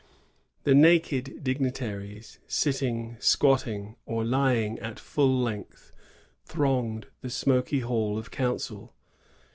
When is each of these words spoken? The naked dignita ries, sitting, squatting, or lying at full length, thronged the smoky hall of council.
The 0.63 0.73
naked 0.73 1.43
dignita 1.43 1.99
ries, 1.99 2.39
sitting, 2.47 3.17
squatting, 3.19 3.97
or 4.07 4.25
lying 4.25 4.79
at 4.79 4.99
full 4.99 5.39
length, 5.43 5.91
thronged 6.43 7.05
the 7.21 7.29
smoky 7.29 7.81
hall 7.81 8.17
of 8.17 8.31
council. 8.31 8.95